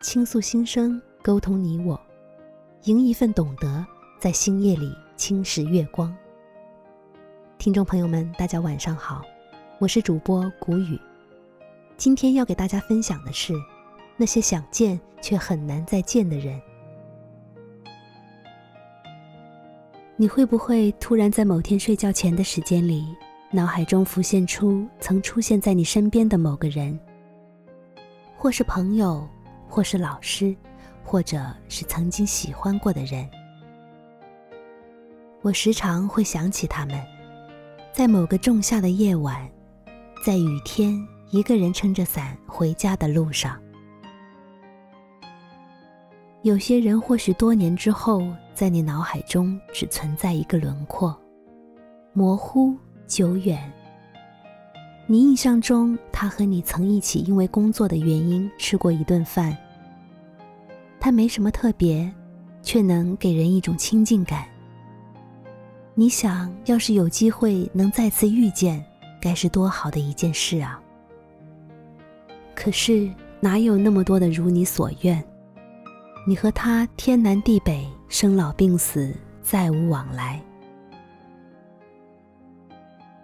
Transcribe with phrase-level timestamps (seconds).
[0.00, 2.00] 倾诉心声，沟通你我，
[2.84, 3.84] 赢一份懂得，
[4.20, 6.16] 在星夜里侵蚀月光。
[7.58, 9.22] 听众朋友们，大家晚上好，
[9.80, 10.96] 我是主播谷雨。
[11.96, 13.52] 今天要给大家分享的是
[14.16, 16.60] 那些想见却很难再见的人。
[20.14, 23.04] 你会不会突然在某天睡觉前的时间里，
[23.50, 26.96] 脑海中浮现出曾出现在你身边的某个人，
[28.36, 29.28] 或是朋友？
[29.68, 30.56] 或是老师，
[31.04, 33.28] 或者是曾经喜欢过的人，
[35.42, 37.00] 我时常会想起他们，
[37.92, 39.48] 在某个仲夏的夜晚，
[40.24, 40.98] 在雨天，
[41.30, 43.60] 一个人撑着伞回家的路上。
[46.42, 51.16] 有些人或许多年之后，在你脑海中只存在一个轮廓，
[52.12, 52.76] 模糊
[53.06, 53.72] 久远。
[55.10, 59.56] 你印象中，他和你曾一起因为工作的原因吃过一顿饭。
[61.00, 62.12] 他没什么特别，
[62.60, 64.44] 却能给人一种亲近感。
[65.94, 68.84] 你想要是有机会能再次遇见，
[69.18, 70.78] 该是多好的一件事啊！
[72.54, 73.10] 可是
[73.40, 75.24] 哪有那么多的如你所愿？
[76.26, 80.38] 你和他天南地北，生老病死，再无往来。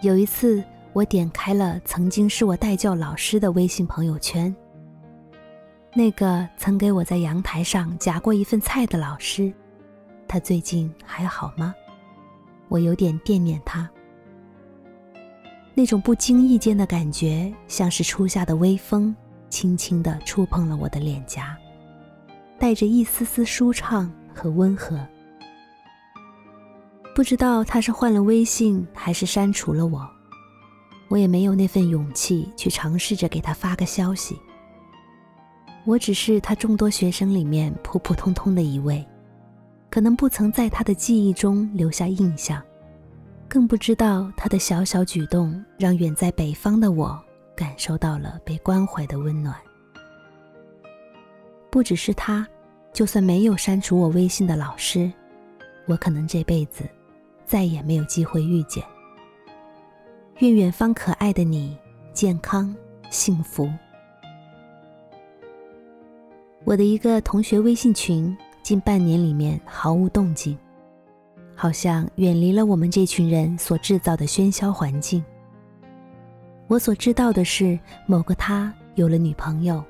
[0.00, 0.64] 有一次。
[0.96, 4.54] 我点开了曾经是我代教老师的微信朋友圈。
[5.92, 9.52] 那个曾给我在阳台上夹过一份菜的老师，
[10.26, 11.74] 他最近还好吗？
[12.68, 13.86] 我有点惦念他。
[15.74, 19.14] 那种不经意间的感觉，像是初夏的微风，
[19.50, 21.54] 轻轻地触碰了我的脸颊，
[22.58, 24.98] 带着一丝丝舒畅和温和。
[27.14, 30.10] 不知道他是换了微信，还是删除了我。
[31.08, 34.38] 我也没有那份勇气去尝试着给他发个消息。
[35.84, 39.06] 我只是他众多学生里面普普通通的一位，
[39.88, 42.60] 可能不曾在他的记忆中留下印象，
[43.48, 47.16] 更不知道他的小小举动让远在北方的我
[47.54, 49.56] 感受到了被关怀的温暖。
[51.70, 52.44] 不只是他，
[52.92, 55.12] 就算没有删除我微信的老师，
[55.86, 56.82] 我可能这辈子
[57.44, 58.82] 再也没有机会遇见。
[60.40, 61.74] 愿远方可爱的你
[62.12, 62.74] 健康
[63.08, 63.72] 幸福。
[66.62, 70.54] 我的一个同学微信群近半年里面毫无动静，
[71.54, 75.24] 好像远离了我们这群人所制造的喧嚣环境。
[76.66, 79.82] 我所知道的是，某个他有了女朋友，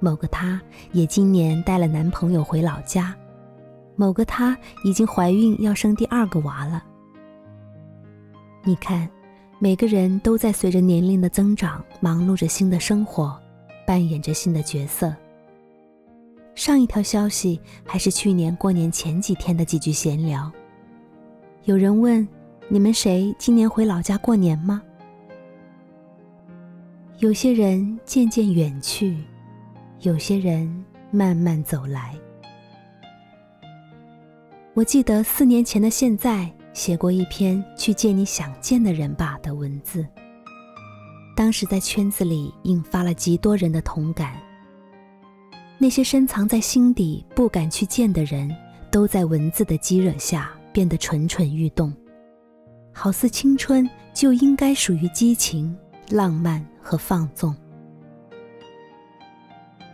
[0.00, 0.60] 某个他
[0.90, 3.14] 也今年带了男朋友回老家，
[3.94, 6.82] 某个他已经怀孕要生第二个娃了。
[8.64, 9.08] 你看。
[9.60, 13.36] 每个人都在随着年龄的增长，忙碌着新的生活，
[13.84, 15.12] 扮演着新的角色。
[16.54, 20.48] 上一条消息还是去年过年前几天的几句闲聊。
[21.64, 22.26] 有人问
[22.70, 24.80] ：“你们谁今年回老家过年吗？”
[27.18, 29.16] 有些人渐渐远去，
[30.02, 32.14] 有些人慢慢走来。
[34.74, 36.48] 我记得四年前的现在。
[36.78, 40.06] 写过一篇《去见你想见的人吧》的文字，
[41.34, 44.40] 当时在圈子里引发了极多人的同感。
[45.76, 48.48] 那些深藏在心底不敢去见的人，
[48.92, 51.92] 都在文字的激惹下变得蠢蠢欲动，
[52.92, 55.76] 好似青春就应该属于激情、
[56.08, 57.52] 浪漫和放纵。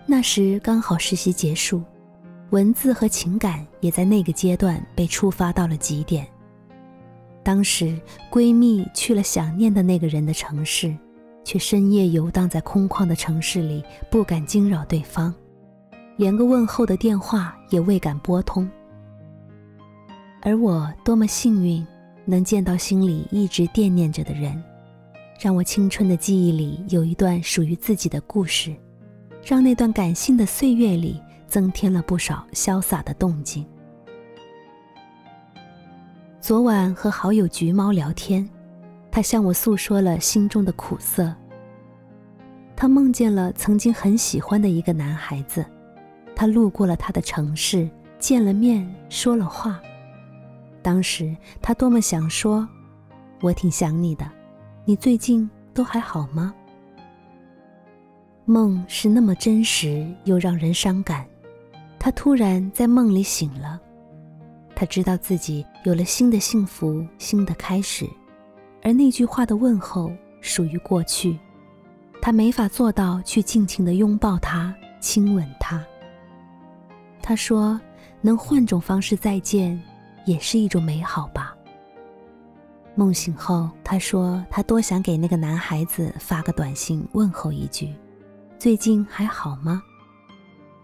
[0.04, 1.82] 那时刚好实习结束，
[2.50, 6.28] 文字和情感也在那个阶段被触发到了极点。
[7.44, 7.96] 当时，
[8.32, 10.96] 闺蜜去了想念的那个人的城市，
[11.44, 15.32] 却深夜游荡在空旷的城市里，不敢惊扰对方，
[16.16, 18.66] 连个问候的电话也未敢拨通。
[20.40, 21.86] 而我多么幸运，
[22.24, 24.62] 能见到心里一直惦念着的人，
[25.38, 28.74] 让我青春的记忆里有一段属于自己的故事，
[29.44, 33.66] 让那段感性的岁月里增添了不少潇洒的动静。
[36.44, 38.46] 昨晚和好友橘猫聊天，
[39.10, 41.34] 他向我诉说了心中的苦涩。
[42.76, 45.64] 他梦见了曾经很喜欢的一个男孩子，
[46.36, 47.88] 他路过了他的城市，
[48.18, 49.80] 见了面，说了话。
[50.82, 52.68] 当时他多么想说
[53.40, 54.30] ：“我挺想你的，
[54.84, 56.54] 你最近都还好吗？”
[58.44, 61.24] 梦是那么真实又让人伤感，
[61.98, 63.80] 他突然在梦里醒了。
[64.76, 68.08] 他知道自己有了新的幸福、新的开始，
[68.82, 71.38] 而那句话的问候属于过去。
[72.20, 75.84] 他没法做到去尽情的拥抱他、亲吻他，
[77.22, 77.78] 他说
[78.22, 79.78] ：“能换种方式再见，
[80.24, 81.54] 也是一种美好吧。”
[82.96, 87.94] 梦醒后，他说他多想给那个男孩子发个短信问候一句
[88.58, 89.82] ：“最近还好吗？”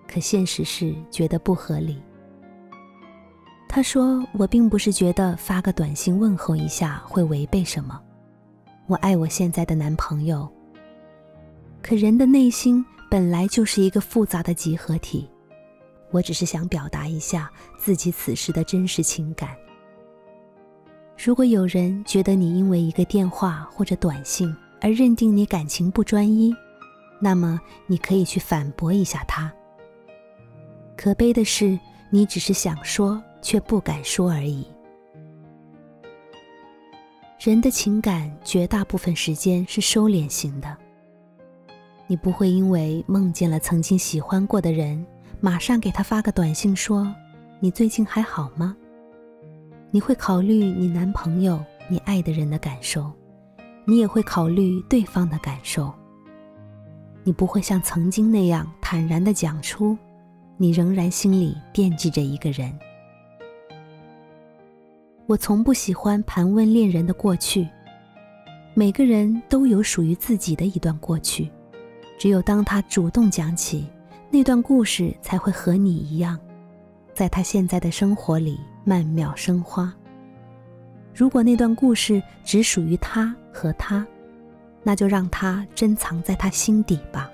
[0.07, 2.03] 可现实是觉得不合理。
[3.72, 8.02] 他说：“我并不是觉得发个短信问候一下会违背什么，
[8.88, 10.49] 我爱我现在的男朋友。
[11.81, 15.31] 可人的内心本来就是一个复杂的集合体，
[16.11, 19.50] 我只是想表达一下自己此时的真实情感。”
[21.17, 26.52] 如果有人觉得你因为一个电话或者短信而认定你感情不专一，
[27.20, 29.52] 那么你可以去反驳一下他。
[30.96, 31.78] 可悲的是，
[32.11, 34.67] 你只是想说却不敢说而已。
[37.39, 40.77] 人的情感绝大部分时间是收敛型的，
[42.07, 45.07] 你不会因为梦见了曾经喜欢过的人，
[45.41, 47.11] 马上给他发个短信说
[47.59, 48.77] ：“你最近还好吗？”
[49.91, 51.59] 你会考虑你男朋友、
[51.89, 53.11] 你爱的人的感受，
[53.87, 55.93] 你也会考虑对方的感受。
[57.25, 59.97] 你不会像曾经那样坦然地讲出，
[60.59, 62.79] 你仍然心里惦记着一个人。
[65.31, 67.65] 我从不喜欢盘问恋人的过去，
[68.75, 71.49] 每个人都有属于自己的一段过去，
[72.19, 73.87] 只有当他主动讲起
[74.29, 76.37] 那段故事，才会和你一样，
[77.15, 78.59] 在他现在的生活里。
[78.82, 79.94] 曼妙生花。
[81.15, 84.05] 如果那段故事只属于他和他，
[84.82, 87.31] 那就让他珍藏在他心底吧。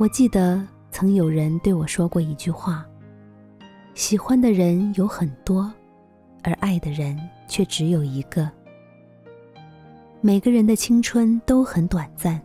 [0.00, 2.84] 我记得曾有人对我说过一句话
[3.96, 5.72] ：“喜欢的人有很多，
[6.42, 8.48] 而爱的人却只有一个。”
[10.20, 12.38] 每个人的青春都很短暂，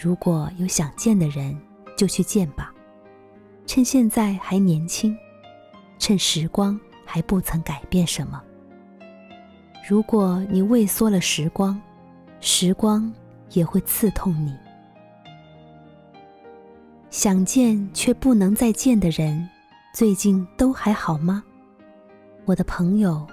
[0.00, 1.60] 如果有想见的人，
[1.96, 2.72] 就去见吧，
[3.66, 5.16] 趁现在还年轻。
[5.98, 8.40] 趁时光还不曾改变什么，
[9.88, 11.80] 如果你畏缩了时光，
[12.40, 13.12] 时光
[13.50, 14.54] 也会刺痛你。
[17.10, 19.48] 想见却不能再见的人，
[19.92, 21.44] 最近都还好吗？
[22.46, 23.26] 我的朋友、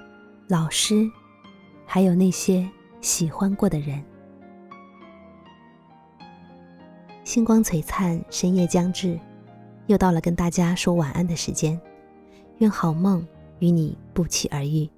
[0.50, 1.10] 老师，
[1.86, 2.70] 还有那些
[3.00, 4.04] 喜欢过的人。
[7.24, 9.18] 星光璀璨，深夜将至，
[9.88, 11.80] 又到了跟大家说晚安的时间。
[12.58, 13.26] 愿好梦
[13.60, 14.90] 与你不期而遇。